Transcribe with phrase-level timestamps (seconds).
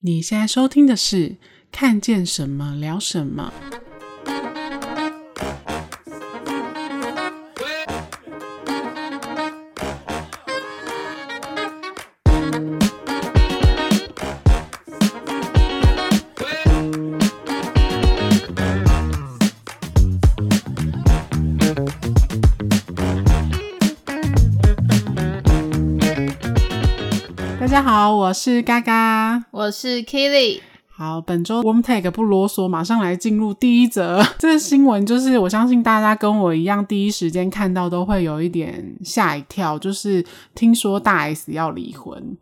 [0.00, 1.30] 你现在收听的是
[1.72, 3.52] 《看见什么聊什么》。
[28.28, 30.60] 我是嘎嘎，我是 Killy。
[30.86, 34.22] 好，本周 Warm Take 不啰嗦，马上来进入第一则。
[34.38, 40.22] 这个新闻就是，我相信大家跟我一样，第一时间看到都会有一点吓一跳，就是
[40.54, 42.36] 听说大 S 要离婚。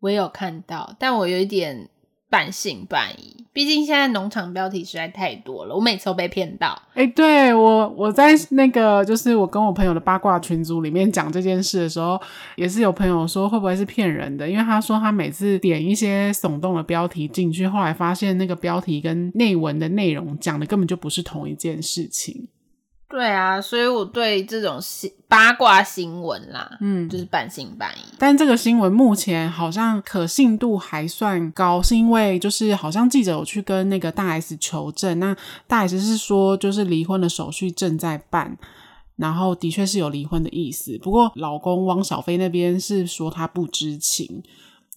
[0.00, 1.88] 我也有看到，但我有一点。
[2.28, 6.76] 半信半疑，毕竟现在农场标题实在太多了，我每次都被骗到。
[6.94, 12.20] 哎、欸，对，我我在那个就是我跟我朋友的八卦群组里面讲这件事的时候，
[12.56, 22.48] 也是有朋友说会不会是骗人的，因为他说他每次点一些耸动的标题进去，后来发现那个标题跟内文的内容讲的根本就不是同一件事情。
[23.16, 28.02] 对啊，所以我对这种新八卦新闻啦，嗯，就是半信半疑。
[28.18, 35.34] 但这个新闻目前好像可信度还算高，是因为就是好像记者有去跟那个大 S 求证，那
[35.66, 38.54] 大 S 是说就是离婚的手续正在办，
[39.16, 40.98] 然后的确是有离婚的意思。
[40.98, 44.42] 不过老公汪小菲那边是说他不知情。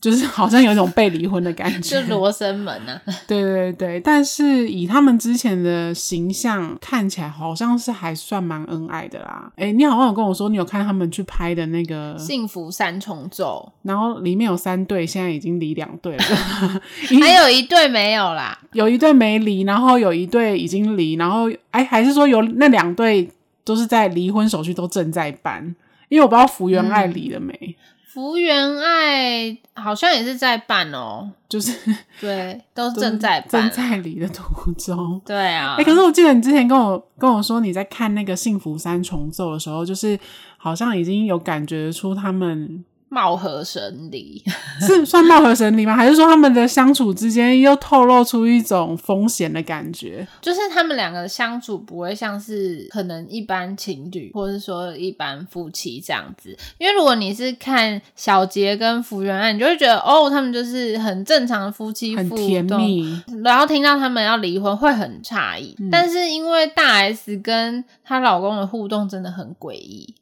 [0.02, 3.02] 就是好像有一种被离婚的感觉，是罗生门啊。
[3.28, 9.52] 对对对，但是以他们之前的形象看起来，好像是还算蛮恩爱的啦。
[9.58, 16.23] 哎，你好像有跟我说，你有看他们去拍的那个《幸福三重奏》，然后里面有三对，现在已经离两对了，
[17.22, 23.30] 还有一对没有啦，有一对没离，然后有一对已经离，然后哎，还是说有那两对
[23.66, 25.75] 都是在离婚手续都正在办，
[26.08, 27.53] 因为我不知道福原爱离了没。
[27.61, 27.75] 嗯
[28.11, 31.71] 福原爱好像也是在办哦， 就是
[32.19, 35.21] 对，都是正在办，正在离的途中。
[35.25, 40.19] 对啊，哎、欸，可是我记得你之前跟我跟我说你在看那个《幸福三重奏》的时候，就是
[40.57, 42.84] 好像已经有感觉出他们。
[43.09, 44.42] 貌合神离
[44.80, 45.96] 是算貌合神离吗？
[45.96, 50.25] 还是说他们的相处之间又透露出一种风险的感觉？
[50.42, 56.56] 就是他们两个的相处不会像是可能一般情侣，或者说一般夫妻这样子。
[56.78, 63.22] 因为如果你是看小杰跟福原爱，你就会觉得哦，他们就是很正常的夫妻，很甜蜜。
[63.44, 70.14] 然后听到他们要离婚会很诧异，嗯、但是因为大 S 跟她老公的互动真的很诡异。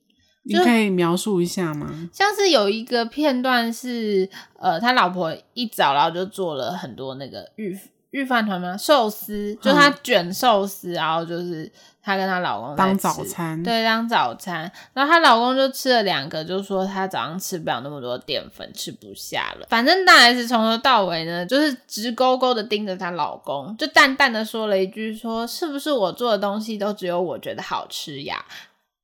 [0.47, 1.87] 你可以描述一下吗？
[2.13, 7.77] 像是有一个片段是，呃，他老婆一早然后就做了很多那个御
[8.11, 8.75] 御饭团吗？
[8.77, 11.69] 寿司，就他卷寿司，然后就是
[12.01, 14.71] 他跟她老公当早餐，对，当早餐。
[14.93, 19.67] 然后她老公就吃了两个，就说他早上吃不了那么多淀粉，吃不下了。
[19.69, 28.43] 反正大 S 从头到尾呢，就是直勾勾的盯着她老公，就淡淡的说了一句说，说是不是我做的东西都只有我觉得好吃呀？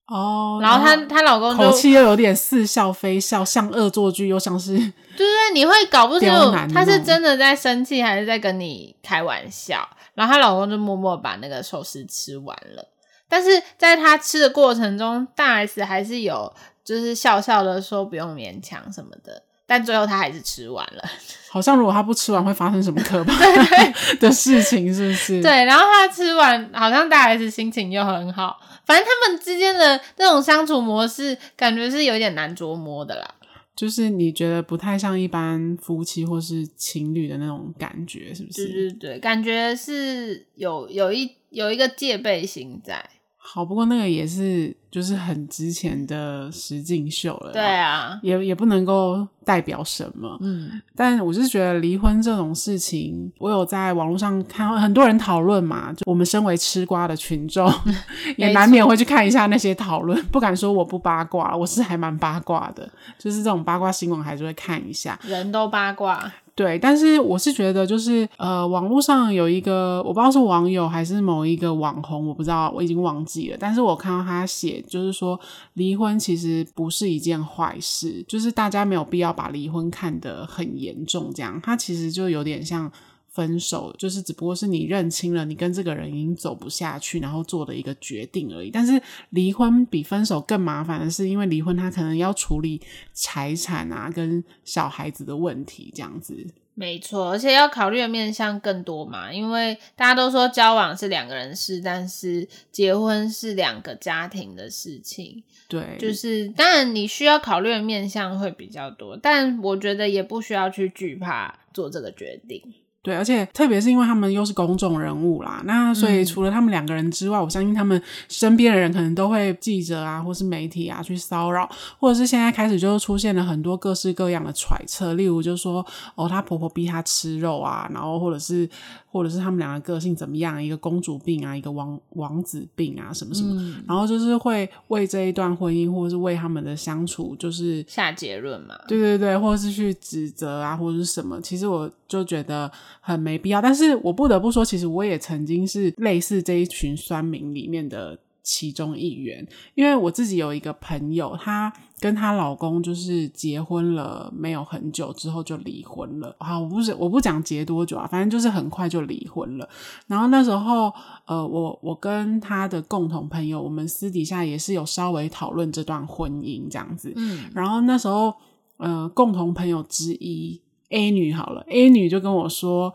[0.08, 9.88] 哦，然后她她老公就口气又有点似笑非笑，像恶作剧又像是，对对，你会搞不清楚他是真的在生气还是在跟你开玩笑。
[10.14, 12.88] 然后她老公就默默把那个寿司吃完了，
[13.28, 16.54] 但是在他吃的过程中，大 S 还是有
[16.84, 19.42] 就是笑笑的说不用勉强什么的，
[19.74, 21.04] 但最后他还是吃完了。
[21.50, 23.34] 好像如果他不吃完会发生什么可怕
[24.20, 25.42] 的事情，是不是？
[25.42, 28.60] 对，然后他吃完，好像大 S 心情又很好。
[28.86, 33.28] 反正他们之间的那种相处模式，感觉是有点难琢磨的啦。
[33.76, 38.66] 就是你觉得不太像一般夫妻或是情侣的那种感觉，是不是？
[38.68, 43.04] 对对对，感觉是有有一有一个戒备心在。
[43.46, 57.70] 好，不过那个也是就是很之前的实境秀了，对啊，也也不能够代表什么，嗯，但我是觉得离婚这种事情，我有在网络上看很多人讨论嘛，就我们身为吃瓜的群众，
[58.38, 62.90] 也难免会去看一下那些讨论，不敢说我不八卦，我是还蛮八卦的，
[63.20, 66.32] 就是这种八卦新闻还是会看一下，人都八卦。
[66.56, 73.58] 对，但是我是觉得，就是呃，网络上有一个，我不知道是网友还是某一个网红，我不知道，我已经忘记了。
[73.60, 75.40] 但是我看到他写，就是说
[75.74, 82.92] 离婚其实不是一件坏事，就是大家没有必要把离婚看得很严重，这样，他其实就有点像
[83.34, 88.70] 分手，就是只不过是你认清了你跟这个人已经走不下去，然后做的一个决定而已。
[88.70, 89.02] 但是
[89.32, 92.80] 离婚比分手更麻烦的是，因为离婚他可能要处理
[93.12, 96.46] 财产啊跟小孩子的问题，这样子。
[96.76, 105.44] 没错，而且要考虑的面向更多嘛，因为大家都说交往是两个人事，但是结婚是两个家庭的事情。
[105.68, 112.60] 对，就是当然你需要考虑的面向会比较多，但我觉得也不需要去惧怕做这个决定。
[113.04, 121.70] 对，而且特别是因为他们又是公众人物啦，那所以除了他们两个人之外，嗯、我相信他们身边的人可能都会记者啊，或是媒体啊去骚扰，
[122.00, 125.86] 或者是现在开始就出现了很多各式各样的揣测，例如就说
[126.16, 128.70] 哦，她婆婆逼她吃肉啊，然后或者是
[129.14, 142.70] 或者是他们两个个性怎么样，一个公主病啊，一个王王子病啊，什么什么，嗯、然后就是会为这一段婚姻或者是为他们的相处就是下结论嘛，对对对，或者是去指责啊，或者是什么，其实我就觉得。
[143.06, 156.36] 很没必要，但是我不得不说，其实我也曾经是类似这一群酸民里面的其中一员，因为我自己有一个朋友，她跟她老公就是结婚了没有很久之后就离婚了。
[156.40, 159.68] 好，我不是我不讲结多久啊，反正就是很快就离婚了。
[160.08, 160.92] 然后那时候，
[161.26, 167.14] 呃，我我跟她的共同朋友，我们私底下也是有稍微讨论这段婚姻这样子。
[167.16, 168.34] 嗯，然后那时候，
[168.78, 170.62] 呃，共同朋友之一。
[170.90, 172.94] A 女好了，A 女就跟我说。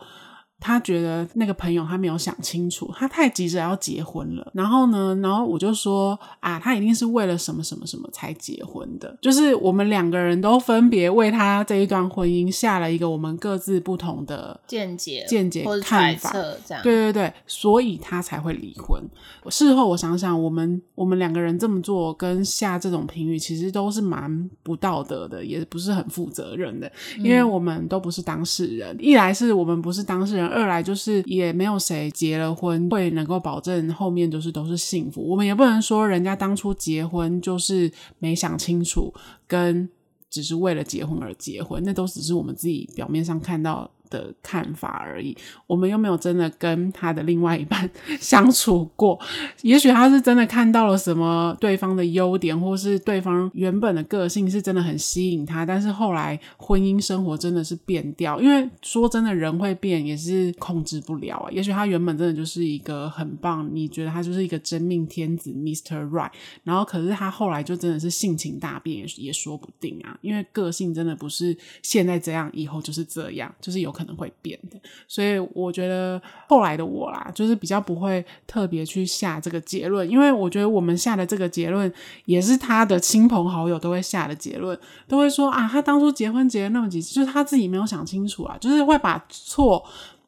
[0.59, 4.51] 他觉得那个朋友他没有想清楚，他太急着要结婚了。
[4.53, 9.17] 然后呢，然后我就说啊，他一定是为了什么什么什么才结婚的。
[9.21, 16.33] 就是我们两个人都分别为他这一段婚姻下了一个我们各自不同的见解、见解、看法，
[16.65, 16.83] 这样。
[16.83, 19.01] 对对对，所以他才会离婚。
[19.49, 28.95] 事后我想想，我们我们两个人这么做跟下这种评语，其实都是蛮不道德的，也不是很负责任的，因为我们都不是当事人。
[28.99, 30.48] 一来是我们不是当事人。
[30.49, 39.13] 二来就是也没有谁结了婚会能够保证后面就是都是幸福，我们也不能说人家当初结婚就是没想清楚，
[39.47, 39.89] 跟
[40.29, 45.35] 只是为了结婚而结婚，那都只是我们自己表面上看到的看法而已，
[45.67, 47.89] 我们又没有真的跟他的另外一半
[48.19, 49.19] 相处过。
[49.61, 58.41] 也许他是真的看到了什么对方的优点，或是对方原本的个性是真的很吸引他，但是后来婚姻生活真的是变掉。
[58.41, 61.51] 因为说真的，人会变也是控制不了啊。
[61.51, 66.09] 也许他原本真的就是一个很棒，你觉得他就是一个真命天子，Mr.
[66.09, 66.31] Right，
[66.63, 70.17] 然后可是他后来就真的是性情大变，也也说不定啊。
[70.21, 73.93] 因为个性真的不是现在这样，以后就是这样，就是有。
[73.99, 74.79] 可能会变的，
[75.09, 81.91] 所以我觉得后来的我啦，就是比较不会特别去下这个结论，因为我觉得我们下的这个结论
[82.23, 89.85] 也是他的亲朋好友都会下的结论，都会说啊，他当初结婚结了那么几次，就是他自己没有想清楚啊，就是会把错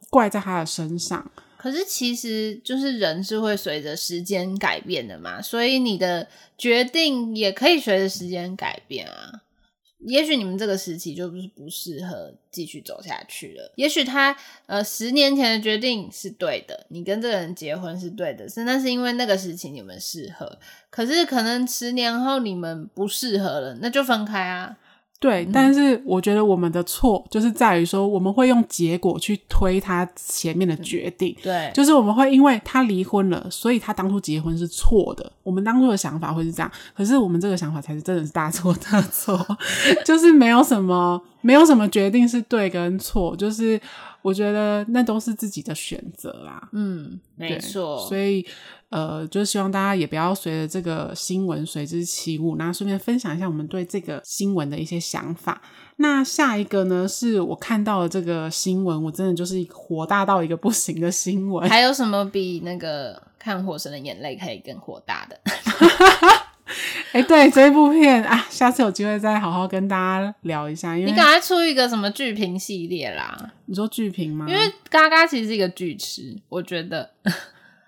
[0.09, 1.25] 怪在他的身上。
[1.55, 6.27] 可是其实就是人是会随着时间改变的嘛，所以你的
[6.57, 9.39] 决定也可以随着时间改变啊。
[10.05, 13.71] 也许你们这个时期就是不适合继续走下去了。
[13.75, 20.57] 也许他呃十年前的决定是对的，你跟这个人结婚是对的，是那是因为那个时期你们适合。
[20.89, 24.77] 可是可能十年后你们不适合了，那就分开啊。
[25.21, 31.35] 对，但是我觉得我们的错就是在于说，我们会用结果去推他前面的决定。
[31.43, 35.31] 对，就是我们会因为他离婚了，所以他当初结婚是错的。
[35.43, 39.39] 我们当初的想法会是这样，可是我们这个想法才是真的是大错特错，
[40.03, 43.79] 就是没有什么，没有什么决定是对跟错，就是
[44.21, 46.69] 我觉得那都是自己的选择啦。
[46.71, 48.45] 嗯，没错，所以。
[48.91, 55.61] 呃，就希望大家也不要随着这个新闻随之起舞，那顺便分享一下我们对这个新闻的一些想法。
[55.95, 61.69] 那下一个呢，是我看到了这个新闻，我真的就是火大到一个不行的新闻。
[61.69, 65.39] 还有什么比那个看《火神的眼泪》可以更火大的？
[67.13, 70.97] 哎、欸，对，这部片啊，下次有机会再好好跟大家聊一下。
[70.97, 73.51] 因为你赶快出一个什么剧评系列啦？
[73.65, 74.45] 你说剧评吗？
[74.47, 77.11] 因为嘎嘎其实是一个剧痴，我觉得。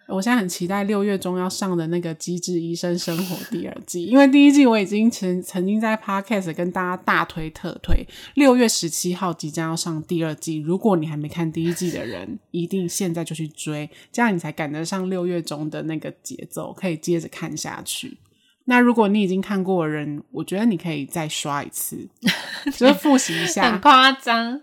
[0.05, 10.57] 我现在很期待六月中要上的那个《机智医生生活》第二季，因为第一季我已经曾曾经在 Podcast 跟大家大推特推，六月十七号即将要上第二季。
[10.57, 18.17] 如果你还没看第一季的人，一定现在就去追，这样你才赶得上六月中的那个节奏，可以接着看下去。
[18.65, 22.07] 那如果你已经看过的人，我觉得你可以再刷一次，
[22.73, 23.71] 就是复习一下。
[23.71, 24.59] 很夸张，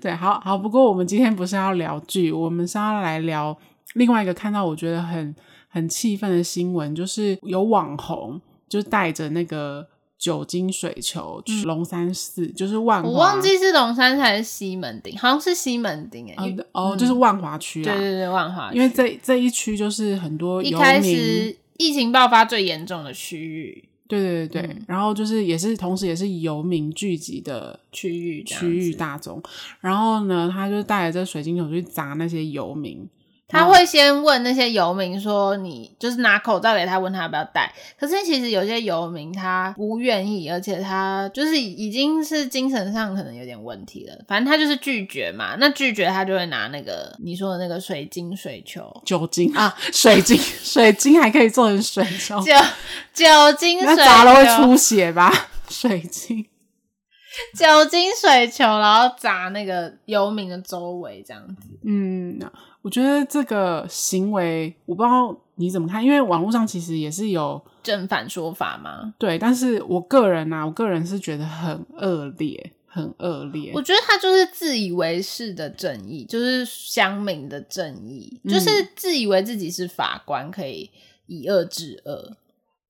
[0.00, 0.56] 对，好好。
[0.56, 3.56] 不过我们今天不是要聊剧，我们是要来聊。
[3.94, 5.34] 另外一个看到我觉得很
[5.68, 29.42] 很气愤的新闻，就是有网红就带着那个酒精水球去龙山寺，嗯、就是万华，我忘记是龙山寺还是西门町，好像是西门町哎、欸，哦，就是万华区啊，对对对，万华，因为这这一区就是很多一开始疫情爆发最严重的区域，对对对对，嗯、然后就是也是同时也是游民聚集的区域区域大宗，
[29.80, 33.08] 然后呢，他就带着这水晶球去砸那些游民。
[33.52, 44.14] 他会先问那些游民说：“你就是拿口罩给他，问他要不要戴。”可是其实有些游民他不愿意，而且他就是已经是精神上可能有点问题了。
[44.26, 45.54] 反正他就是拒绝嘛。
[45.60, 52.52] 那拒绝他就会拿那个你说的那个水晶水球，酒精啊，水晶水晶还可以做成水球， 酒
[53.12, 55.30] 酒精水球，那砸了会出血吧？
[55.68, 56.46] 水晶
[57.54, 61.68] 酒精水球，然后砸那个游民的周围这样子。
[61.84, 62.38] 嗯。
[62.82, 69.14] 我觉得这个行为，我不知道你怎么看，因为网络上其实也是有正反说法嘛。
[69.18, 73.70] 对，但是我个人啊，我个人是觉得很恶劣，很恶劣。
[73.72, 80.90] 我觉得他就是自以为是的正义，就是乡民的正义，嗯、就是自以为自己是法官，可以
[81.26, 82.36] 以恶制恶。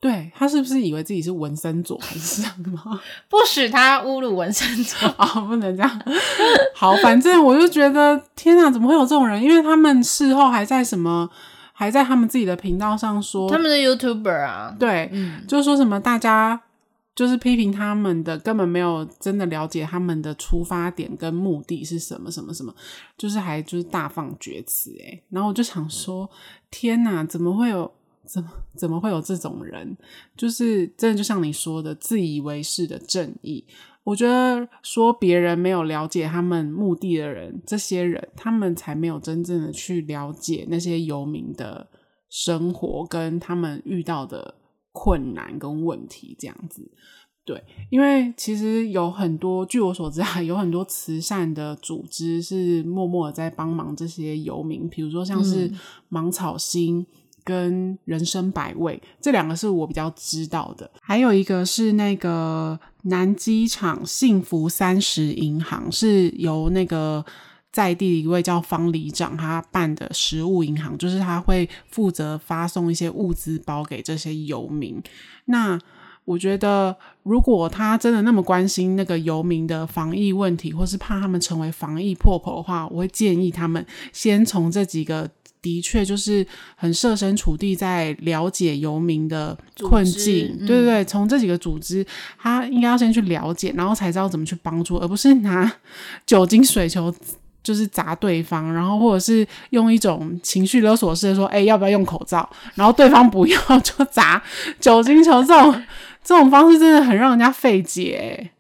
[0.03, 3.01] 对，他是不是以为自己是文森佐还是什么？
[3.31, 5.43] 不许他侮辱文森佐啊、 哦！
[5.43, 6.03] 不能这样。
[6.75, 9.41] 好，反正我就觉得天哪，怎么会有这种人？
[9.41, 11.31] 因为他们事后还在什么，
[11.73, 16.61] 还在他们自己的频道上说他们的 YouTuber 啊，对，嗯，就是说什么大家
[17.15, 22.75] 就是批评他们的，根本没有真的了解他们的出发点跟目的是什么，什么什么，
[23.17, 25.23] 就是还就是大放厥词诶。
[25.31, 26.29] 然后我就想说，
[26.73, 27.93] 天哪，怎么会有？
[28.33, 29.95] 怎么怎么会有这种人？
[30.35, 33.63] 就是真的，就像你说的，自以为是的正义。
[34.05, 41.87] 我觉得说别人没有了解他们目的的人，这些人他们才没有真正的去了解那些游民的
[42.31, 44.55] 生活跟他们遇到的
[44.93, 46.35] 困难跟问题。
[46.39, 46.91] 这样子，
[47.45, 55.71] 对，因为其实有很多，据我所知啊，有很多慈善的组织是默默的在帮忙这些游民，比如说像是
[56.09, 57.07] 芒草心。
[57.45, 67.25] 跟人生百味这两个是我比较知道的，还有一个是那个南机场幸福三十银行，是由那个
[67.73, 75.03] 在地一位叫方里长他办的食物银行，就是他会负责发送一些物资包给这些游民。
[75.47, 75.79] 那
[76.25, 85.29] 我觉得，如果他真的那么关心那个游民的防疫问题，或是怕他们成为防疫破口的话，我会建议他们先从这几个。
[85.63, 92.05] 的确，就是很设身处地在了解游民的困境，嗯、对对对，从这几个组织，
[92.39, 95.73] 他应该要先去了解，然后才知道怎么去帮助，而不是拿
[96.27, 97.15] 酒精水球
[97.63, 102.49] 就是砸对方，然后或者是用一种情绪勒索式的说，哎，要不要用口罩？
[102.75, 104.43] 然后对方不要就砸
[104.81, 105.83] 酒精球，这种
[106.25, 108.51] 这种方式真的很让人家费解。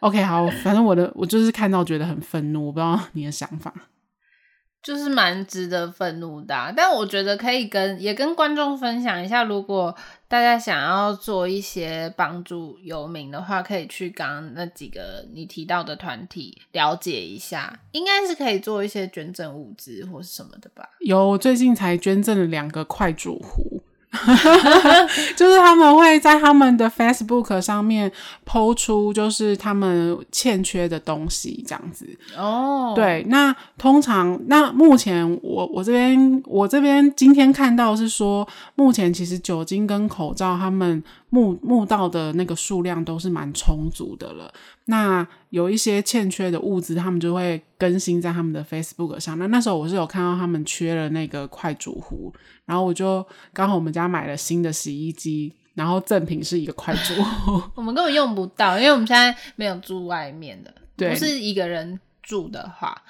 [0.00, 3.72] OK，好，反正我的我就是看到觉得很愤怒，我不知道你的想法。
[4.82, 9.94] 就是蛮值得愤怒的，但我觉得可以跟也跟观众分享一下，如果
[10.26, 20.88] 大家想要做一些帮助游民的话，可以去刚刚那几个你提到的团体了解一下，应该是可以做一些捐赠物资或是什么的吧。
[21.00, 23.82] 有，最近才捐赠了两个快煮壶。
[25.36, 28.12] 就是他们会在他们的 Facebook 上面
[28.46, 32.06] po 出，就是他们欠缺的东西这样子。
[32.36, 32.94] 哦，oh.
[32.94, 44.52] 对，那通常那目前我我这边我这边今天看到是说，目前其实酒精跟口罩他们募募到的那个数量都是蛮充足的了。
[44.86, 49.38] 那有一些欠缺的物资，他们就会更新在他们的 Facebook 上。
[49.38, 52.32] 那那时候我是有看到他们缺了那个快煮壶，
[52.64, 57.62] 然后我就刚好我们家买了新的洗衣机，然后赠品是一个快煮壶。
[57.76, 63.02] 我们根本用不到，因为我们现在没有住外面的，不是一个人住的话。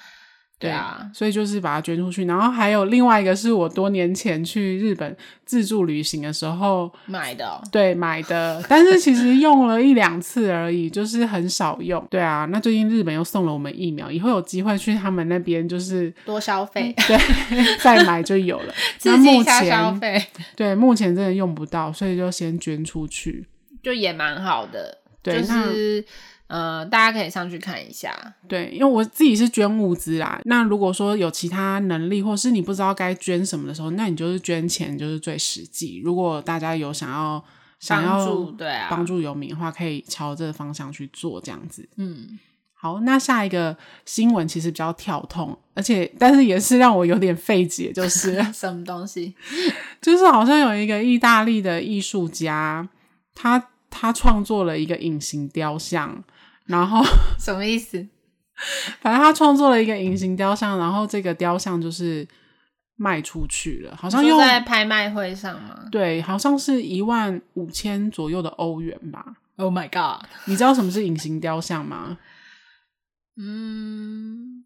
[0.63, 5.15] 对啊，所以就是把它捐出去，然后还有另外一个是我多年前去日本
[5.45, 12.05] 自助旅行的时候买的，对，买的，但是其实用了一两次而已， 就是很少用。
[12.09, 17.17] 对啊，那最近日本又送了我们疫苗，以后有机会去他们那边就是多消费，对，
[17.83, 18.73] 再买就有了。
[18.97, 20.25] 刺激一下消费。
[20.55, 23.45] 对，目前真的用不到，所以就先捐出去，
[23.83, 26.05] 就也蛮好的，对就是。
[26.53, 28.15] 呃，大家可以上去看一下。
[28.47, 30.39] 对，因为我自己是捐物资啦。
[30.45, 35.99] 那如果说有其他能力，或是你不知道该捐什么的时候，那你就是捐钱，就是最实际。
[36.05, 37.43] 如果大家有想要
[37.79, 41.89] 想要对啊帮助游民的话，可以朝这个方向去做，这样子。
[41.97, 42.37] 嗯，
[42.75, 49.33] 好，那下一个新闻其实比较跳痛，而且但是也是让我有点费解，就是 什么东西？
[49.99, 52.87] 就是好像有一个意大利的艺术家，
[53.33, 53.69] 他。
[53.95, 56.23] 他创作了一个隐形雕像，
[56.65, 57.03] 然后
[57.39, 58.05] 什么意思？
[59.01, 62.25] 反正他创作了一个隐形雕像，然后这个雕像就是
[62.95, 65.85] 卖出去了，好像又在拍卖会上吗？
[65.91, 69.25] 对，好像是一万五千左右的欧元吧。
[69.55, 70.25] Oh my god！
[70.45, 72.17] 你知道什么是隐形雕像吗？
[73.37, 74.63] 嗯，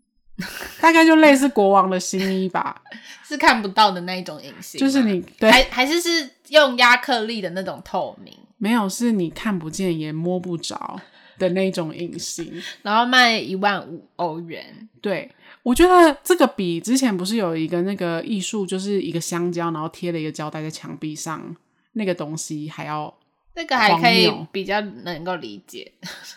[0.82, 2.82] 大概就类似国王的新衣吧，
[3.24, 11.00] 是看不到的那一种隐形，就是你对，还还是是用亚克力的那种透明，没有，是你看不见也摸不着
[11.38, 12.52] 的那种隐形，
[12.82, 14.88] 然后卖一万五欧元。
[15.02, 15.30] 对，
[15.64, 21.56] 我觉得这个比之前不是有一个那个艺术，就是一个香蕉，然后贴了一个胶带在墙壁上，
[21.94, 23.14] 那个东西还要。
[23.56, 25.92] 这个还可以比较能够理解，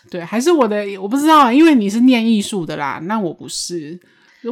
[0.09, 3.99] 对，还是我的我不知道，因为你是念艺术的啦，那我不是，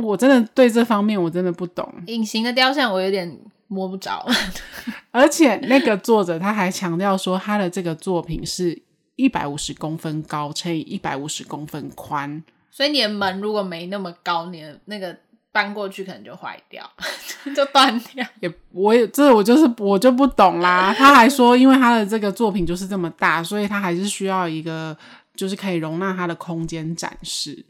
[0.04, 1.92] 我真的对这方面我真的不懂。
[2.06, 3.40] 隐形的雕像我有点
[3.70, 4.24] 摸不着，
[5.10, 8.80] 而且那个作者他还强调说，他的这个作品是
[9.20, 15.16] 一百五十公分高乘以一百五十公分宽，所以你的门如果没那么高，你的那个。
[15.52, 16.88] 搬过去可能就坏掉，
[17.56, 18.24] 就断掉。
[18.40, 20.94] 也，我也这我就是我就不懂啦。
[20.96, 24.96] 他还说，因为他的这个作品就是这么大，所以他还是需要一个
[25.36, 27.66] 就是可以容纳他的空间展示。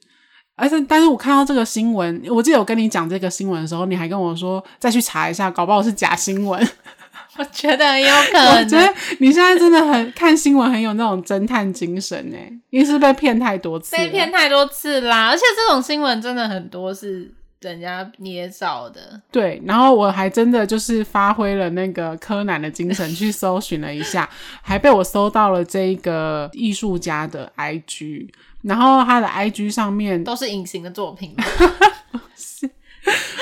[0.60, 6.62] 而且，但是我看到这个新闻，我记得我跟你讲这个新闻的时候，你还跟我说再去查一下，搞不好是假新闻。
[7.38, 8.58] 我觉得很有可能。
[8.58, 15.30] 我觉得你现在真的很看新闻很有那种侦探精神诶，因为是被骗太多次，被骗太多次啦。
[15.30, 17.34] 而且这种新闻真的很多是。
[17.62, 24.30] 人家捏造的，对，然后我还真的就是发挥了那个柯南的精神，去搜寻了一下，
[24.62, 28.30] 还被我搜到了这个艺术家的 IG，
[28.62, 31.36] 然后他的 IG 上面都是隐形的作品。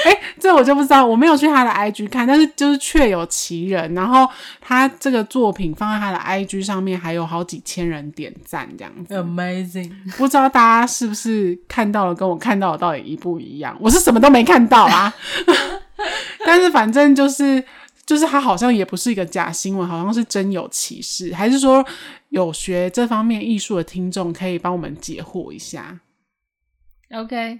[0.05, 3.93] 哎、欸，这我就不知道，我没有去他的 IG 看，但是就是确有其人。
[3.93, 4.25] 然后
[4.61, 9.13] 他这个作品放在他的 IG 上面，还有好几千人点赞，这样子。
[9.13, 9.91] Amazing！
[10.15, 13.75] 不知道大家是不是看到了，跟我看到的到底一不一样？
[13.81, 15.13] 我是什么都没看到啊。
[16.45, 17.61] 但是反正就是，
[18.07, 21.33] 就是他好像也不是一个假新闻，好像是真有其事。
[21.33, 21.85] 还是说
[22.29, 25.99] 有学这方面艺术的听众可以帮我们解惑一下
[27.11, 27.59] ？OK，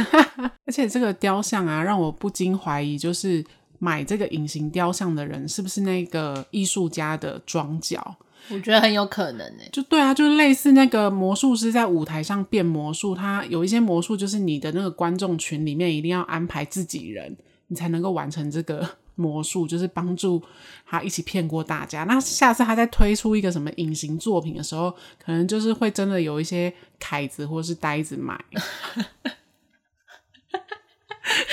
[0.64, 3.44] 而且这个雕像啊，让我不禁怀疑，就是
[3.78, 8.16] 买这个隐形雕像的人是不是那个艺术家的装脚？
[8.48, 9.68] 我觉得很有可能诶。
[9.70, 18.88] 就对啊，就是类似那个魔术师在舞台上变魔术，他有一些魔术就是你的那个观众群里面一定要安排自己人，你才能够完成这个。
[19.14, 20.42] 魔术就是帮助
[20.86, 22.04] 他一起骗过大家。
[22.04, 24.90] 那下次他再推出一个什么隐形作品的时候，
[25.24, 28.38] 可能就是会真的有一些凯子或是呆子买，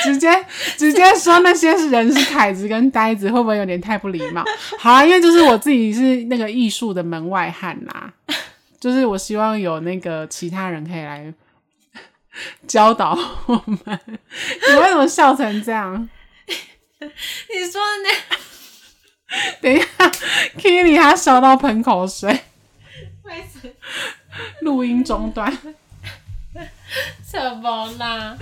[0.03, 0.29] 直接
[0.77, 4.43] 直接说那些人是凯子跟呆子，会不会有点太不礼貌？
[4.77, 8.13] 好啊，因为就是我自己是那个艺术的门外汉啦，
[8.79, 11.33] 就是我希望有那个其他人可以来
[12.67, 13.99] 教导我们。
[14.07, 16.09] 你为什么笑成这样？
[17.49, 19.85] 你说的那， 等一下
[20.57, 22.29] ，Kitty 他笑到喷口水，
[23.23, 23.73] 为什么？
[24.61, 25.49] 录音中断，
[27.25, 28.37] 什么啦？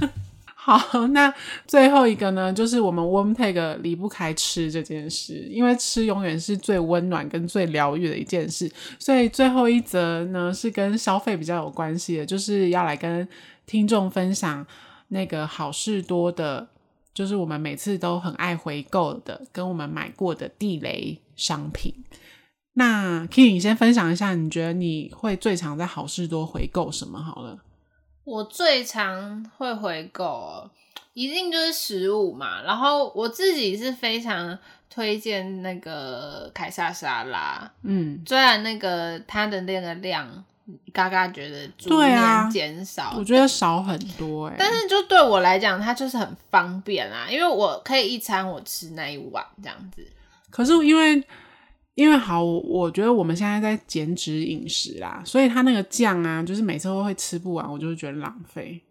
[0.56, 1.32] 好，那
[1.66, 13.28] 最后一个呢，就是我们 warm take 离不开吃这件事，因为吃永远是最温暖跟最疗愈的一件事，所以最后一则呢是跟消费比较有关系的，就是要来跟
[13.66, 14.66] 听众分享
[15.08, 16.66] 那个好事多的。
[17.12, 21.92] 就是我们每次都很爱回购的，跟我们买过的地雷商品。
[22.74, 27.20] 那 Kitty，你先分享一下，你觉得你会最常在好事多回购什么？
[27.20, 27.58] 好了，
[28.24, 30.70] 我最常会回购，
[31.12, 32.62] 一定就是食物嘛。
[32.62, 40.44] 然后我自己是非常推荐那个凯撒沙拉，嗯，虽然那个它的那个量。
[40.92, 44.56] 嘎嘎觉得逐年减少，啊，我觉得少很多哎，欸。
[44.58, 50.06] 但是就对我来讲，它就是很方便啊，因为我可以一餐我吃那一碗这样子。
[50.50, 51.22] 可是因为
[51.94, 58.82] 因为好，我觉得我们现在在减脂饮食啦，所以它那个酱啊，就是每次都会吃不完，我就会觉得浪费。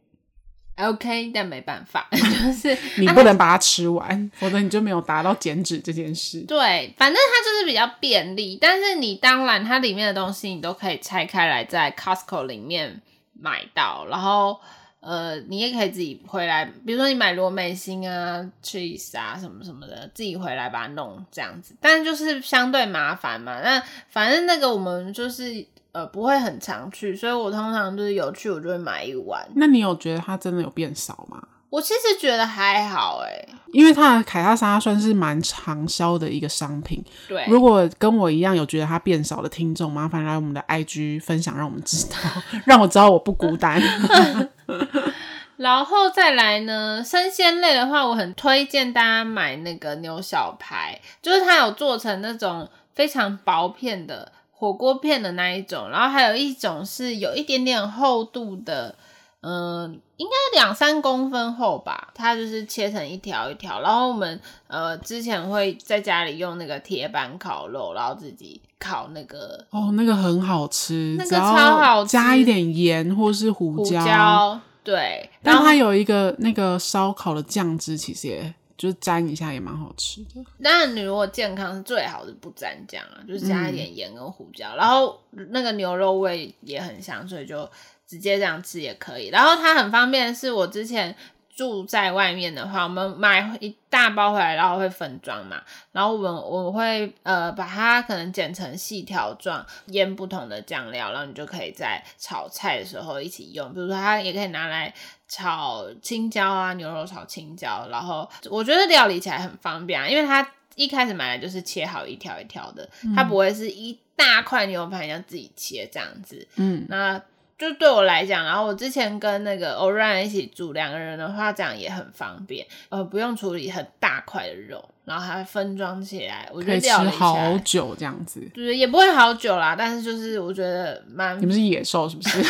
[0.80, 6.40] OK，但没办法， 就是你不能把它吃完，否则你就没有达到减脂这件事。
[6.42, 13.02] 对，反正它就是比较便利，但是你当然它里面的东西你都可以拆开来在 Costco 里面
[13.34, 14.60] 买到，然后
[15.02, 23.60] 呃，你也可以自己回来，比如说你买罗美心啊、cheese 啊什么什么的，自己回来把它弄这样子，但就是相对麻烦嘛。
[23.62, 25.66] 那反正那个我们就是。
[25.92, 29.46] 呃，不会很常去，所以我通常就是有去，我就会买一碗。
[29.56, 31.42] 那你有觉得它真的有变少吗？
[31.70, 37.04] 我其实觉得还好哎，因为它的凯撒沙算是蛮长销的一个商品。
[37.28, 42.18] 对，如果跟我一样有觉得它变少的听众，麻烦来我们的 IG 分享，让我们知道，
[42.66, 43.80] 让我知道我不孤单。
[45.58, 58.94] 然后再来呢，生鲜类的话，我很推荐大家买那个牛小排，就是它有做成那种非常薄片的火锅片的那一种，然后还有一种是有一点点厚度的。
[59.42, 80.44] 嗯，应该两三公分厚吧，它就是切成一条一条，然后我们呃之前会在家里用那个铁板烤肉，然后自己烤那个哦，那个很好吃，那个超好吃，加一点盐或是胡椒，胡椒对，但它有一个那个烧烤的酱汁，其实也就是沾一下也蛮好吃的。
[80.64, 87.70] 当然，你如果健康是最好是不沾酱啊，就是加一点盐跟胡椒，嗯，然后那个牛肉味也很香，所以就。
[88.10, 90.34] 直接这样吃也可以，然后它很方便。
[90.34, 91.16] 是我之前
[91.60, 95.62] 住在外面的话，我们买一大包回来，然后会分装嘛。
[95.92, 103.74] 然后我们我会呃把它可能剪成细条状，腌不同的酱料，然后你就可以在炒菜的时候一起用。
[103.74, 104.94] 比如说它也可以拿来
[105.28, 107.86] 炒青椒啊，牛肉炒青椒。
[107.92, 116.48] 然后我觉得料理起来很方便啊，因为它一开始买来就是切好一条一条的，嗯，它不会是一大块牛排要自己切这样子。
[116.56, 117.22] 嗯，那。
[117.60, 131.38] 就对我来讲，然后我之前跟那个 Orion 一起住，两个人的话，这样也很方便，呃，不用处理很大块的肉，然后还分装起来，我觉得吃好久这样子，就是也不会好久啦，但是就是我觉得蛮……
[131.42, 132.40] 你们是野兽是不是？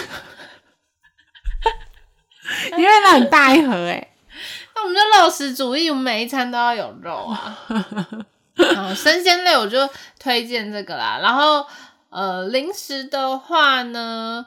[2.78, 4.10] 因为它很大一盒哎，
[4.76, 7.58] 那我们就肉食主义，我们每一餐都要有肉啊。
[8.76, 11.66] 好，生鲜类我就推荐这个啦，然后
[12.12, 14.46] 呃，零食的话呢。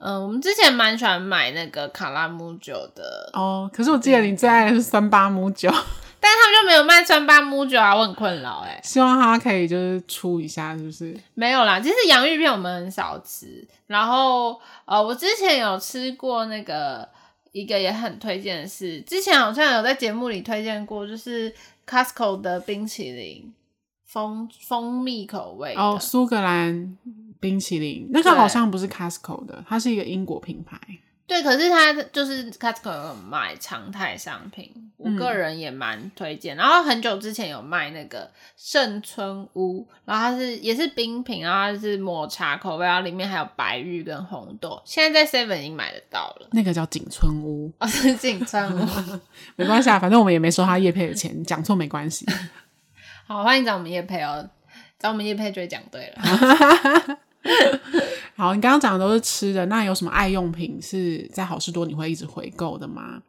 [0.00, 3.70] 嗯，我们之前蛮喜欢买那个卡拉姆酒的哦。
[3.72, 5.68] 可是我记得你最爱的是三八姆酒，
[6.18, 8.80] 但是他们就没有卖三八姆酒啊，我很困扰哎。
[8.82, 11.14] 希望他可以就是出一下，是不是？
[11.34, 13.66] 没有啦，其实洋芋片我们很少吃。
[13.86, 17.06] 然后呃，我之前有吃过那个
[17.52, 21.52] 一个也很推荐的是，之前好像有在节目里推荐过，就是
[21.86, 23.52] Costco 的冰淇淋，
[24.06, 26.96] 蜂蜂蜜口味哦，苏格兰。
[27.40, 30.78] 冰淇淋那个好像不是 Costco 的，它是一个英国品牌。
[31.26, 36.58] 对，可是它就是 Costco 有卖常态商品，我个人也蛮推荐、嗯。
[36.58, 44.82] 然后很久之前有卖那个圣村屋，然后它是也是冰品，然后它是抹茶口味，然后里面还有白玉跟红豆。
[44.84, 46.48] 现在在 Seven 已经买得到了。
[46.50, 48.84] 那个叫景村屋， 哦，是景村屋，
[49.54, 52.26] 没关系啊，反正我们也没收他叶配的钱，讲错没关系。
[53.28, 54.50] 好，欢迎找我们叶配哦，
[54.98, 57.18] 找我们叶配就会讲对了。
[58.36, 63.22] 好，你刚刚讲的都是吃的，那有什么爱用品是在好事多你会一直回购的吗？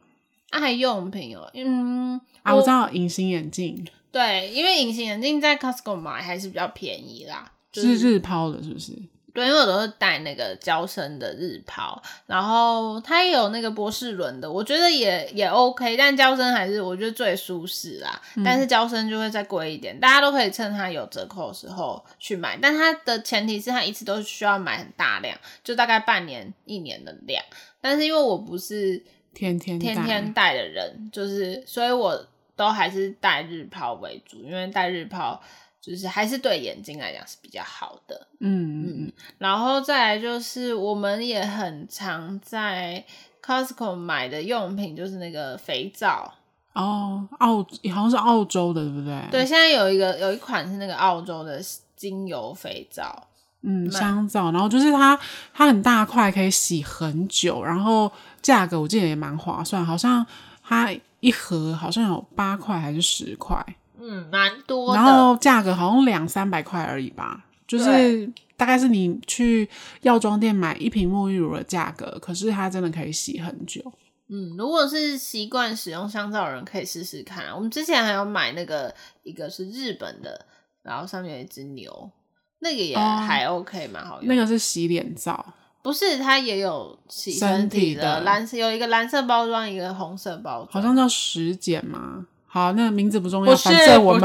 [0.52, 8.92] 爱用品哦，嗯，啊，我知道隐形眼镜，对，因为隐形眼镜在 Costco 买还是比较便宜啦，就是日抛的，是不是？
[9.34, 18.22] 对，因为我都是戴那个娇生的日抛，然后它也有那个波士伦的，我觉得也也 OK，但娇生还是我觉得最舒适啦。
[18.36, 27.44] 嗯、但是娇生就会再贵一点，大家都可以趁它有折扣的时候去买，但它的前提是它一次都需要买很大量，就大概半年一年的量。
[27.80, 29.02] 但是因为我不是
[29.34, 35.42] 天天天天戴的人，就是所以我都还是戴日抛为主，因为戴日抛。
[35.82, 43.04] 就是还是对眼睛来讲是比较好的，嗯嗯，然后再来就是我们也很常在
[43.44, 46.32] Costco 买的用品，就是那个肥皂
[46.74, 47.64] 哦，澳
[47.94, 49.20] 好像是澳洲的，对不对？
[49.32, 51.60] 对，现在有一个有一款是那个澳洲的
[51.96, 53.28] 精油肥皂，
[53.64, 55.20] 嗯，香皂，然后就是它
[55.52, 58.12] 它很大块，可以洗很久，然后
[58.44, 60.24] 价格我记得也蛮划算，好像
[60.64, 63.66] 它一盒好像有八块还是十块。
[64.02, 65.00] 嗯，蛮多的。
[65.00, 69.70] 然后价格好像两三百块而已吧，就是大概是你去
[70.02, 73.82] 药妆店买一瓶沐浴乳的价格，可是它真的可以洗很久。
[74.34, 77.54] 嗯，如果是习惯使用香皂的人，可以试试看。
[77.54, 80.46] 我们之前还有买那个，一个是日本的，
[80.84, 82.10] 然后上面有一只牛，
[82.60, 84.28] 那个也还 OK，蛮、哦、好用。
[84.30, 92.26] 那个是洗脸皂，不是，它也有洗身体的，身体的蓝色，有一个蓝色包装，一个红色包装，好像叫十减吗？
[92.54, 94.22] 好，那名字不重要，反正我们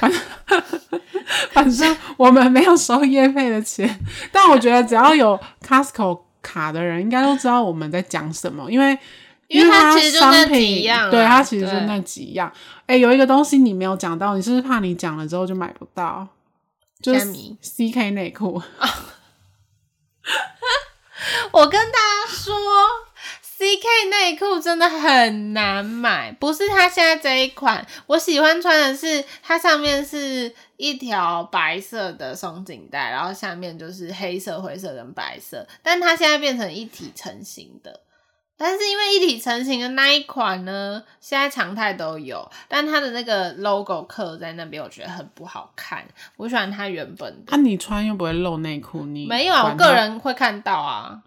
[0.00, 0.22] 反正
[1.52, 4.00] 反正我们没有收业费的钱，
[4.32, 8.98] 但我觉得只要有 Costco 卡的人，应该都知道我们在讲什么，因为
[9.48, 12.50] 因为它其实就那几样，对，它其实就那几样。
[12.86, 16.26] 哎、欸，有一个东西你没有讲到，你是不是怕你讲了之后就买不到？
[17.02, 17.26] 就是
[17.62, 18.62] CK 内裤。
[21.52, 22.54] 我跟大家说。
[23.58, 38.02] CK 内裤真的很难买，不是它现在这一款，我喜欢穿的是它上面是一条白色的松紧带，然后下面就是黑色、灰色跟白色，但它现在变成一体成型的。
[38.56, 46.04] 但是因为一体成型的那一款呢，现在常态都有，但它的那个 logo 刻在那边，我觉得很不好看。
[46.36, 47.46] 我喜欢它原本的。
[47.48, 49.68] 那、啊、你穿又不会露内裤，你没有啊？
[49.68, 51.22] 我个人会看到啊。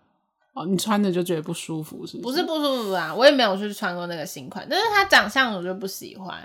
[0.54, 2.32] 哦，你穿着就觉得不舒服，是不是？
[2.32, 6.38] 不是不舒服啊，我也没有去穿过那个新款，但是它长相我就不喜欢。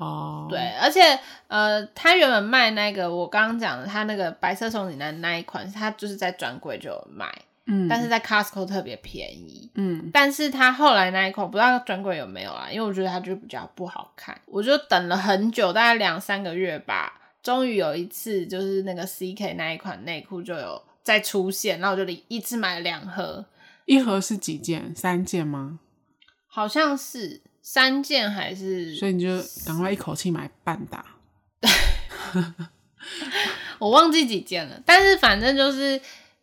[0.00, 1.16] 哦，对，而且
[1.48, 7.30] 呃，他原本卖那个我刚刚讲的，他那个白色松紧带那一款，他就是在专柜就有卖。
[7.66, 9.70] 嗯，但是在 Costco 特别便宜。
[9.76, 12.68] 嗯，但是他后来那一款不知道专柜有没有啊？
[12.68, 23.46] 因为我觉得它就比较不好看，我就等了很久，大概两三个月吧，终于有一次就是那个 CK 那一款内裤就有再出现，然后我就一次买了两盒，
[23.86, 24.94] 一盒是几件？
[24.94, 25.80] 三件吗？
[26.46, 28.94] 好像是三件还是？
[28.96, 31.04] 所以你就赶快一口气买半打。
[33.78, 36.00] 我忘记几件了，但是反正就是。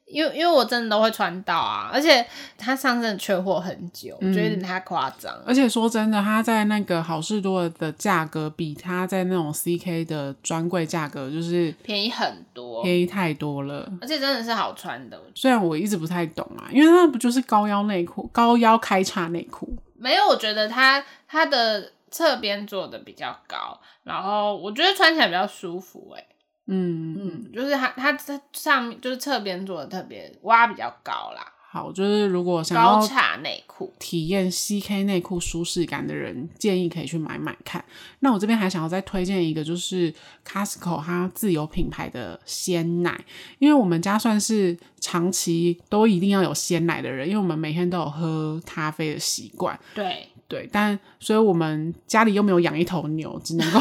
[0.09, 2.25] 因为因为我真的都会穿到啊，而且
[2.57, 5.33] 它上阵缺货很久，我觉得有点太夸张。
[5.45, 13.87] 而且说真的，它在那个好事多的价格比它在那种 CK 的专柜价格就是便宜很多，便宜太多了。
[14.01, 15.21] 而且真的是好穿的。
[15.35, 19.77] 虽然我一直不太懂啊，因为那不就是高腰内裤、高腰开叉内裤？
[19.95, 26.25] 没有，我觉得它它的侧边做的比较高，然后我觉得穿起来比较舒服欸。
[26.69, 31.53] 嗯嗯，就是它它它上面就是侧边做的特别挖比较高啦。
[31.71, 37.85] 好，就是如果想要高叉内裤体验 CK 内裤舒适感的人，建议可以去买买看。
[38.21, 40.11] 那我这边还想要再推荐一个，就是
[40.43, 43.23] Costco 它自有品牌的鲜奶，
[43.59, 49.79] 因为我们家算是长期都一定要有鲜奶的人，因为我们每天都有喝咖啡的习惯。
[49.93, 50.27] 对。
[50.49, 53.79] 对，但所以我们家里又没有养一头牛，只能够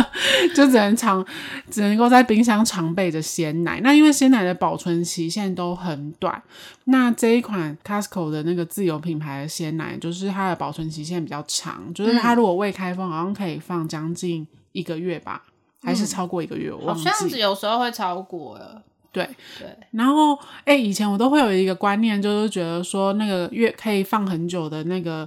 [0.54, 1.24] 就只能常
[1.70, 3.80] 只能够在冰箱常备着鲜奶。
[3.80, 6.42] 那因为鲜奶的保存期限都很短，
[6.84, 16.70] 那这一款 Costco 的那个自有品牌的鲜奶，就是它的保存期限比较长，就是它如果未开封，好像可以放将近一个月吧，嗯、还是超过一个月？
[16.70, 17.08] 我忘记。
[17.08, 18.82] 好像是有时候会超过了。
[19.10, 19.26] 对
[19.58, 25.26] 对，然后哎，以前我都会有一个观念，就是觉得说那个月可以放很久的那个。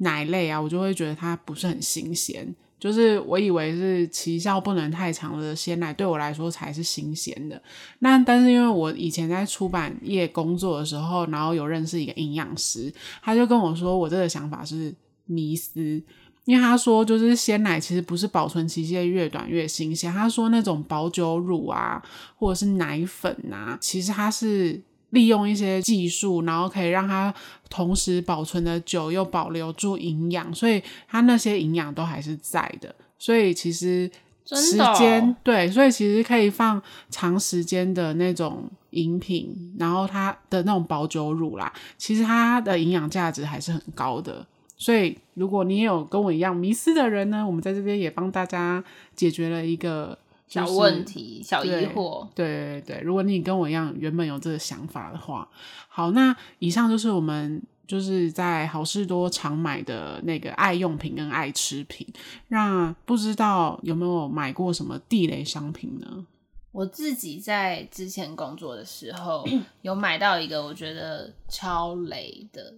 [0.00, 7.62] 奶类啊，我就会觉得它不是很新鲜，就是我以为是期效不能太长的鲜奶，对我来说才是新鲜的。
[7.98, 14.94] 那但是因为我以前在出版业工作的时候，然后有认识一个营养师，他就跟我说，我这个想法是
[15.26, 16.02] 迷思，
[16.46, 22.02] 因为他说就是鲜奶其实不是保存期限越短越新鲜，他说那种保酒乳啊，
[22.36, 24.82] 或者是奶粉啊，其实它是。
[25.10, 27.32] 利用一些技术，然后可以让它
[27.68, 32.94] 同时保存的久，又保留住营养，所以它那些营养都还是在的。
[33.18, 34.10] 所以其实
[34.46, 44.46] 时间、哦、对，所以其实可以放长时间的那种饮品，然后它的那种保酒乳啦，其实它的营养价值还是很高的。
[44.76, 48.82] 所以如果你也有跟我一样迷失的人呢，我们在这边也帮大家
[49.14, 50.18] 解决了一个。
[50.50, 55.48] 小问题、小疑惑，对对对，如果你跟我一样原本有这个想法的话，
[55.88, 62.04] 好，那以上就是我们就是在好事多常买的那个爱用品跟爱吃品。
[62.48, 66.26] 那不知道有没有买过什么地雷商品呢？
[66.72, 69.44] 我自己在之前工作的时候
[69.82, 72.74] 有买到一个，我觉得超雷的。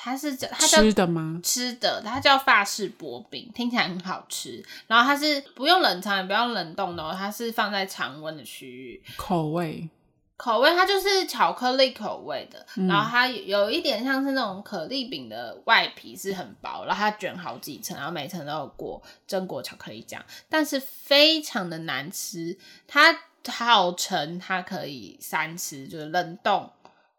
[0.00, 1.40] 它是叫它叫吃的吗？
[1.42, 4.64] 吃的，它叫法式薄饼，听起来很好吃。
[4.86, 9.02] 然后它是不用冷藏也不用冷冻的哦，它是放在常温的区域。
[9.16, 9.88] 口味，
[10.36, 22.56] 口味它就是巧克力口味的，嗯、然后它有一点像是那种可丽饼的外皮是很薄，然后它卷好几层，然后每层都有裹榛果巧克力酱，但是非常的难吃。
[22.86, 26.70] 它号称它可以三吃，就是冷冻。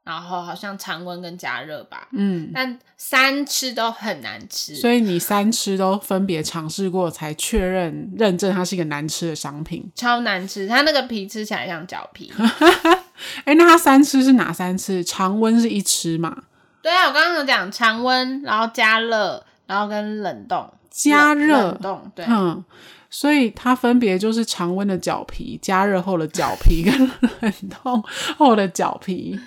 [0.09, 12.33] 然后好像常温跟加热吧，嗯，但三吃都很难吃，所以你三吃都分别尝试过才确认认证它是一个难吃的商品，超难吃，它那个皮吃起来像脚皮。
[13.45, 15.03] 哎，那它三吃是哪三吃？
[15.03, 16.35] 常温是一吃嘛？
[16.81, 22.65] 对啊，我刚刚有讲常温，然后加热，然后跟冷冻，加热冷冻，对，嗯，
[23.11, 28.03] 所以它分别就是常温的脚皮、加热后的脚皮跟 冷冻
[28.39, 29.39] 后的脚皮。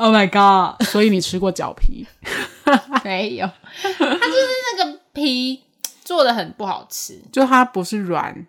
[0.00, 0.82] Oh my god！
[0.86, 2.06] 所以你吃过脚皮？
[3.04, 3.46] 没有，
[3.82, 5.62] 它就是那个皮
[6.02, 8.46] 做的很不好吃，就它不是软，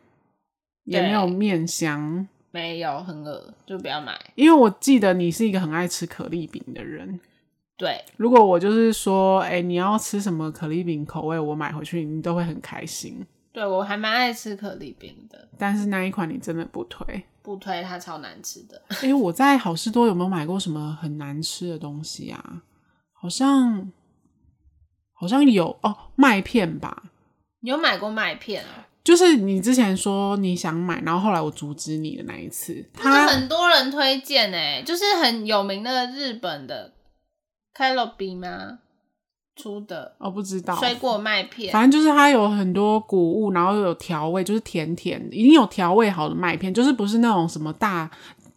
[0.86, 4.18] 也没有面香，没有很恶，就不要买。
[4.36, 7.20] 因为我记得你是一个很爱吃可丽饼的人，
[7.76, 13.28] 对，如果我就是说，哎、欸，你要吃什么可丽饼口味，我买回去，你都会很开心。
[13.52, 18.82] 对，我还蛮爱吃可丽饼的，但是那一款你真的不推，不推，它超难吃的。
[18.90, 22.62] 哎、欸，我在好市多有没有买过什么很难吃的东西啊？
[23.14, 23.92] 好像
[25.14, 27.04] 好像有哦，麦片吧？
[27.62, 28.88] 你有买过麦片啊？
[29.04, 36.94] 就是你之前说你想买，然后后来我阻止你的那一次，他很多人推荐诶，就是很有名的日本的
[37.76, 38.80] Calbee 吗？
[39.56, 40.76] 出的我、哦、不知道。
[40.78, 48.10] 水果麦片，反正就是它有很多谷物，然后又有调味，就是甜甜，已经有调味好的麦片，就是不是那种什么大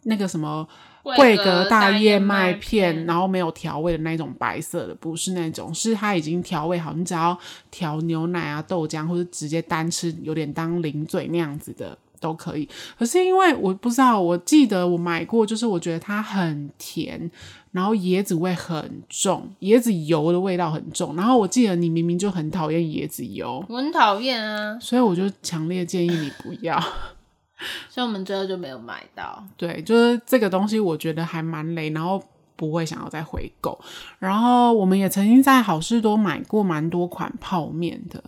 [0.03, 0.67] 那个什么
[1.03, 7.37] 桂格大燕麦，片然后没有调味的那种白色的，不是那种，是它已经调味好，你只要
[7.69, 12.67] 调牛奶啊、豆浆，或者直接单吃，有点当零嘴那样子的都可以。
[12.97, 17.29] 可是因为我不知道，我记得我买过，就是我觉得它很甜。
[17.71, 21.13] 然后椰子味很重，椰子油的味道很重。
[21.17, 26.79] 然后我记得你明明就很讨厌椰子油，我很讨厌啊，所以我就强烈建议你不要。
[27.89, 29.45] 所以我们最后就没有买到。
[29.57, 32.23] 对，就是这个东西，我觉得还蛮雷，然后
[32.55, 33.77] 不会想要再回购。
[34.19, 38.23] 然后我们也曾经在好事多买过蛮多款泡面的。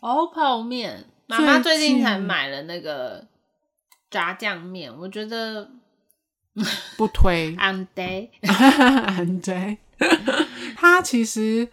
[0.00, 3.26] 哦，泡面，妈妈最近才买了那个
[4.10, 5.70] 炸酱面，我觉得。
[6.96, 8.02] 不推， 安德，
[8.48, 9.52] 安德，
[10.74, 11.68] 它其实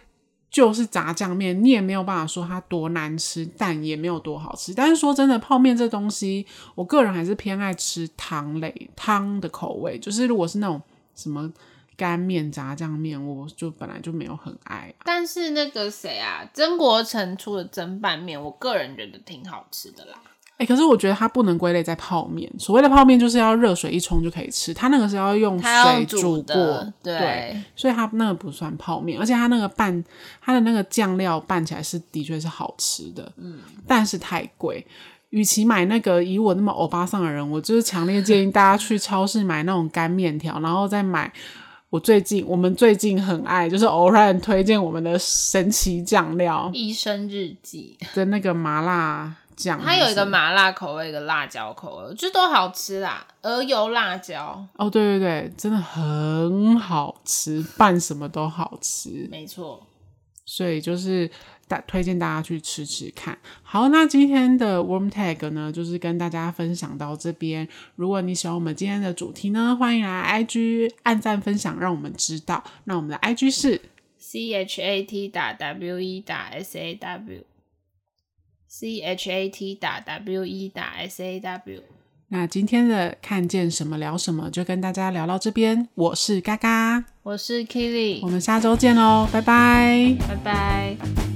[0.51, 4.73] 就是炸酱面，你也没有办法说它多难吃，但也没有多好吃。
[4.73, 9.97] 但是说真的，泡面这东西，我个人还是偏爱吃汤类汤的口味。
[9.97, 10.81] 就是如果是那种
[11.15, 11.49] 什么
[11.95, 14.93] 干面、炸酱面，我就本来就没有很爱。
[15.03, 20.13] 但是那个谁啊，曾国成出的蒸拌面，我个人觉得挺好吃的啦。
[20.59, 22.49] 欸、可是我觉得它不能归类在泡面。
[22.57, 29.19] 所谓的泡面就是要热水一冲就可以吃，它那个是要用水煮过，对，对，所以它那个不算泡面。
[29.19, 30.03] 而且它那个拌，
[30.39, 34.85] 它的那个酱料拌起来是的确是好吃的，嗯，但是太贵。
[35.31, 41.33] 与其买那个，以我那么欧巴桑的人，我就是强烈建议大家去超市买那种干面条，然后再买
[41.93, 49.79] 我最近我们最近很爱，就是偶然推荐我们的神奇酱料《医生日记》的那个麻辣酱。
[49.79, 53.23] 它有一个麻辣口味，一个辣椒口味，这都好吃啦。
[53.43, 59.79] 鹅油辣椒，哦，对对对，真的很好吃，拌什么都好吃，没错。
[60.45, 61.29] 所以就是
[61.73, 63.35] 大推荐大家去吃吃看。
[63.63, 67.67] 好，那今天的 Warm Tag 呢，就是跟大家分享到这边。
[67.95, 72.63] 如果你喜欢我们今天的主题呢，欢迎来 IG 按赞分享，让我们知道。
[72.83, 73.81] 那我们的 IG 是
[74.19, 77.43] C H A T 打 W E 打 S A W。
[78.67, 81.81] C H A T 打 W E 打 S A W。
[82.29, 85.87] 那今天的看见什么聊什么，就跟大家聊到这边。
[85.93, 91.32] 我是嘎嘎，我是 Keely，我们下周见喽，拜拜，拜拜。